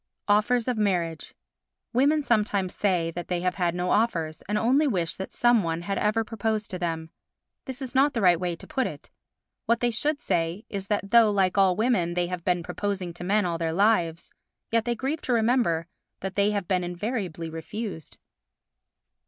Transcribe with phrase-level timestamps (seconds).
[0.27, 1.35] Offers of Marriage
[1.93, 5.83] Women sometimes say that they have had no offers, and only wish that some one
[5.83, 7.11] had ever proposed to them.
[7.65, 9.11] This is not the right way to put it.
[9.67, 13.23] What they should say is that though, like all women, they have been proposing to
[13.23, 14.31] men all their lives,
[14.71, 15.85] yet they grieve to remember
[16.21, 18.17] that they have been invariably refused.